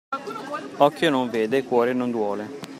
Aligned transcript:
Occhio 0.77 1.11
non 1.11 1.29
vede, 1.29 1.61
cuore 1.63 1.93
non 1.93 2.09
duole. 2.09 2.49